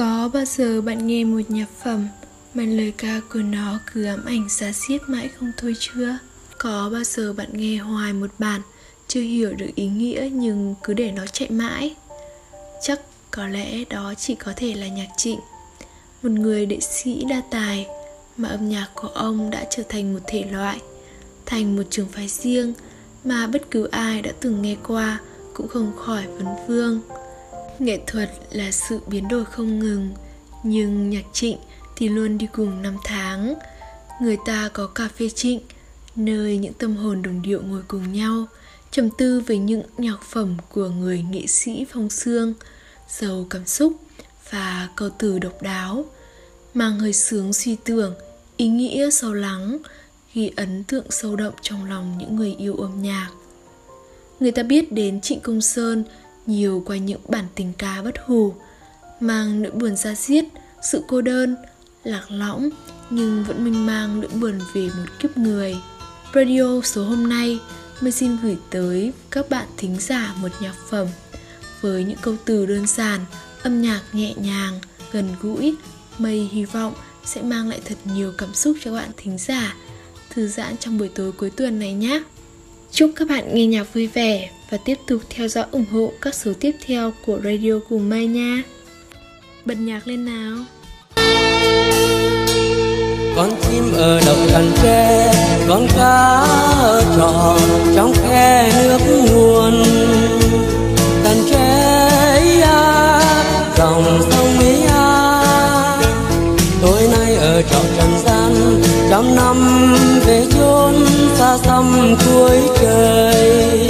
Có 0.00 0.30
bao 0.32 0.44
giờ 0.44 0.80
bạn 0.80 1.06
nghe 1.06 1.24
một 1.24 1.40
nhạc 1.48 1.66
phẩm 1.84 2.08
mà 2.54 2.64
lời 2.64 2.92
ca 2.98 3.20
của 3.32 3.38
nó 3.38 3.78
cứ 3.92 4.04
ám 4.04 4.24
ảnh 4.24 4.48
xa 4.48 4.72
xiết 4.72 5.00
mãi 5.06 5.28
không 5.28 5.52
thôi 5.56 5.74
chưa? 5.78 6.18
Có 6.58 6.90
bao 6.92 7.04
giờ 7.04 7.32
bạn 7.32 7.48
nghe 7.52 7.76
hoài 7.76 8.12
một 8.12 8.30
bản 8.38 8.60
chưa 9.08 9.20
hiểu 9.20 9.52
được 9.52 9.70
ý 9.74 9.86
nghĩa 9.86 10.28
nhưng 10.32 10.74
cứ 10.82 10.94
để 10.94 11.12
nó 11.12 11.26
chạy 11.26 11.50
mãi? 11.50 11.94
Chắc 12.82 13.00
có 13.30 13.46
lẽ 13.46 13.84
đó 13.90 14.14
chỉ 14.18 14.34
có 14.34 14.52
thể 14.56 14.74
là 14.74 14.88
nhạc 14.88 15.08
trịnh, 15.16 15.40
Một 16.22 16.30
người 16.30 16.66
đệ 16.66 16.80
sĩ 16.80 17.24
đa 17.28 17.42
tài 17.50 17.86
mà 18.36 18.48
âm 18.48 18.68
nhạc 18.68 18.88
của 18.94 19.08
ông 19.08 19.50
đã 19.50 19.66
trở 19.70 19.82
thành 19.88 20.14
một 20.14 20.20
thể 20.26 20.44
loại, 20.52 20.80
Thành 21.46 21.76
một 21.76 21.84
trường 21.90 22.08
phái 22.08 22.28
riêng 22.28 22.72
mà 23.24 23.46
bất 23.46 23.70
cứ 23.70 23.84
ai 23.86 24.22
đã 24.22 24.32
từng 24.40 24.62
nghe 24.62 24.76
qua 24.86 25.20
cũng 25.54 25.68
không 25.68 25.92
khỏi 25.96 26.26
vấn 26.26 26.66
vương 26.68 27.00
nghệ 27.80 28.00
thuật 28.06 28.30
là 28.50 28.70
sự 28.70 29.00
biến 29.06 29.28
đổi 29.28 29.44
không 29.44 29.78
ngừng, 29.78 30.10
nhưng 30.62 31.10
nhạc 31.10 31.24
trịnh 31.32 31.56
thì 31.96 32.08
luôn 32.08 32.38
đi 32.38 32.46
cùng 32.52 32.82
năm 32.82 32.96
tháng. 33.04 33.54
Người 34.20 34.36
ta 34.46 34.70
có 34.72 34.86
cà 34.86 35.08
phê 35.16 35.28
trịnh, 35.28 35.60
nơi 36.16 36.56
những 36.56 36.72
tâm 36.72 36.96
hồn 36.96 37.22
đồng 37.22 37.42
điệu 37.42 37.62
ngồi 37.62 37.82
cùng 37.88 38.12
nhau, 38.12 38.46
trầm 38.90 39.08
tư 39.18 39.40
về 39.40 39.58
những 39.58 39.82
nhạc 39.98 40.22
phẩm 40.22 40.56
của 40.68 40.88
người 40.88 41.24
nghệ 41.30 41.46
sĩ 41.46 41.86
phong 41.92 42.10
xương 42.10 42.54
giàu 43.08 43.46
cảm 43.50 43.66
xúc 43.66 43.92
và 44.50 44.88
câu 44.96 45.10
từ 45.18 45.38
độc 45.38 45.62
đáo, 45.62 46.04
mang 46.74 46.98
hơi 46.98 47.12
sướng 47.12 47.52
suy 47.52 47.76
tưởng, 47.84 48.14
ý 48.56 48.68
nghĩa 48.68 49.10
sâu 49.10 49.32
lắng, 49.32 49.78
ghi 50.34 50.50
ấn 50.56 50.84
tượng 50.84 51.10
sâu 51.10 51.36
đậm 51.36 51.52
trong 51.62 51.84
lòng 51.84 52.18
những 52.18 52.36
người 52.36 52.54
yêu 52.58 52.76
âm 52.76 53.02
nhạc. 53.02 53.30
Người 54.40 54.52
ta 54.52 54.62
biết 54.62 54.92
đến 54.92 55.20
trịnh 55.20 55.40
công 55.40 55.60
sơn 55.60 56.04
nhiều 56.50 56.82
qua 56.86 56.96
những 56.96 57.20
bản 57.28 57.44
tình 57.54 57.72
ca 57.78 58.02
bất 58.02 58.14
hủ, 58.26 58.54
mang 59.20 59.62
nỗi 59.62 59.72
buồn 59.72 59.96
ra 59.96 60.14
diết, 60.14 60.44
sự 60.82 61.02
cô 61.08 61.20
đơn, 61.20 61.56
lạc 62.04 62.30
lõng, 62.30 62.70
nhưng 63.10 63.44
vẫn 63.44 63.64
minh 63.64 63.86
mang 63.86 64.20
nỗi 64.20 64.30
buồn 64.40 64.58
về 64.74 64.86
một 64.86 65.06
kiếp 65.18 65.36
người. 65.36 65.76
Radio 66.34 66.80
số 66.84 67.04
hôm 67.04 67.28
nay 67.28 67.58
mới 68.00 68.12
xin 68.12 68.36
gửi 68.42 68.56
tới 68.70 69.12
các 69.30 69.50
bạn 69.50 69.66
thính 69.76 69.96
giả 70.00 70.34
một 70.40 70.48
nhạc 70.60 70.74
phẩm 70.88 71.06
với 71.80 72.04
những 72.04 72.18
câu 72.22 72.36
từ 72.44 72.66
đơn 72.66 72.86
giản, 72.86 73.20
âm 73.62 73.82
nhạc 73.82 74.02
nhẹ 74.12 74.34
nhàng, 74.34 74.80
gần 75.12 75.28
gũi, 75.42 75.74
mây 76.18 76.48
hy 76.52 76.64
vọng 76.64 76.94
sẽ 77.24 77.42
mang 77.42 77.68
lại 77.68 77.80
thật 77.84 77.98
nhiều 78.04 78.32
cảm 78.38 78.54
xúc 78.54 78.76
cho 78.80 78.92
bạn 78.92 79.10
thính 79.16 79.38
giả. 79.38 79.76
Thư 80.30 80.48
giãn 80.48 80.76
trong 80.76 80.98
buổi 80.98 81.08
tối 81.08 81.32
cuối 81.32 81.50
tuần 81.50 81.78
này 81.78 81.92
nhé! 81.92 82.22
Chúc 82.92 83.10
các 83.16 83.28
bạn 83.28 83.54
nghe 83.54 83.66
nhạc 83.66 83.94
vui 83.94 84.06
vẻ 84.06 84.50
và 84.70 84.78
tiếp 84.84 84.98
tục 85.06 85.20
theo 85.30 85.48
dõi 85.48 85.64
ủng 85.70 85.84
hộ 85.92 86.12
các 86.20 86.34
số 86.34 86.52
tiếp 86.60 86.76
theo 86.86 87.12
của 87.26 87.38
Radio 87.44 87.72
Cùng 87.88 88.08
Mai 88.08 88.26
nha. 88.26 88.62
Bật 89.64 89.74
nhạc 89.78 90.06
lên 90.06 90.24
nào. 90.24 90.56
Con 93.36 93.50
chim 93.62 93.92
ở 93.94 94.20
đồng 94.26 94.46
gần 94.52 94.72
tre, 94.82 95.32
con 95.68 95.86
cá 95.96 96.40
ở 96.80 97.04
tròn 97.16 97.58
trong 97.96 98.12
khe 98.12 98.72
nước 98.82 98.98
nguồn. 99.08 99.82
Gần 101.24 101.36
tre 101.50 101.60
à, 102.62 103.20
dòng 103.78 104.22
sông 104.30 104.58
Mỹ 104.58 104.82
à. 104.88 105.42
Tối 106.82 107.02
nay 107.12 107.34
ở 107.34 107.62
trọ 107.62 107.80
trần 107.96 108.10
gian, 108.24 108.80
trăm 109.10 109.36
năm 109.36 109.56
về 110.26 110.46
chốn 110.52 110.89
xa 111.50 111.58
xăm 111.58 112.16
cuối 112.26 112.58
trời. 112.80 113.88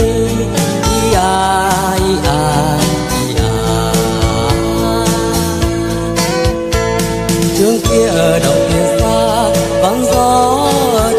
Trường 7.58 7.80
kia 7.80 8.06
ở 8.06 8.38
đầu 8.38 8.54
kia 8.68 8.98
xa, 9.00 9.50
vắng 9.82 10.04
gió 10.04 10.68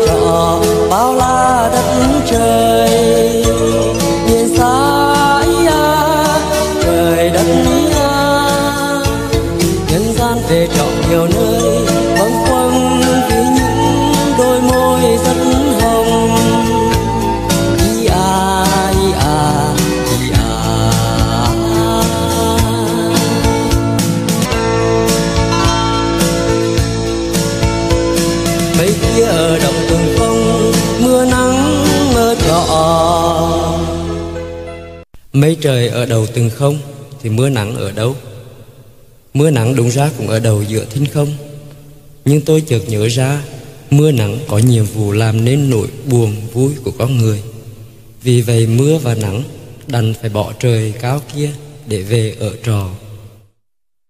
trọ, 0.06 0.59
bao 0.89 1.16
la 1.16 1.69
đất 1.73 2.22
trời. 2.25 3.46
Nhìn 4.28 4.58
xa 4.58 5.44
trời 6.84 7.29
đất 7.29 7.47
nhân 9.90 10.13
gian 10.18 10.38
về 10.50 10.68
trọn 10.78 10.91
kia 28.88 29.25
ở 29.25 29.59
đồng 29.59 29.75
tường 29.90 30.16
không 30.18 30.72
mưa 31.03 31.25
nắng 31.25 31.86
mơ 32.14 32.36
trọ 32.47 33.81
mây 35.34 35.58
trời 35.62 35.88
ở 35.88 36.06
đầu 36.06 36.28
từng 36.34 36.50
không 36.50 36.78
thì 37.22 37.30
mưa 37.30 37.50
nắng 37.50 37.75
ở 37.75 37.91
đâu? 37.91 38.16
Mưa 39.34 39.52
nắng 39.52 39.75
đúng 39.75 39.90
ra 39.90 40.09
cũng 40.18 40.28
ở 40.28 40.40
đầu 40.40 40.64
giữa 40.64 40.86
thinh 40.90 41.06
không. 41.06 41.28
Nhưng 42.25 42.41
tôi 42.41 42.62
chợt 42.62 42.81
nhớ 42.88 43.08
ra, 43.08 43.41
mưa 43.91 44.12
nắng 44.12 44.40
có 44.47 44.58
nhiệm 44.58 44.86
vụ 44.86 45.12
làm 45.12 45.46
nên 45.46 45.70
nỗi 45.70 45.88
buồn 46.09 46.36
vui 46.53 46.72
của 46.84 46.91
con 46.97 47.18
người. 47.18 47.41
Vì 48.24 48.41
vậy 48.41 48.68
mưa 48.68 48.97
và 48.97 49.16
nắng 49.16 49.44
đành 49.88 50.14
phải 50.22 50.30
bỏ 50.30 50.53
trời 50.59 50.94
cao 51.02 51.22
kia 51.36 51.50
để 51.88 52.02
về 52.02 52.36
ở 52.40 52.52
trò. 52.64 52.90